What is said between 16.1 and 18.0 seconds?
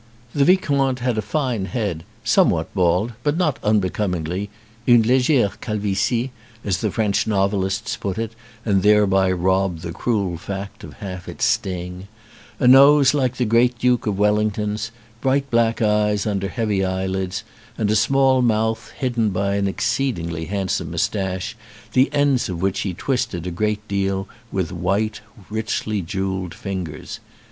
under heavy eye lids, and a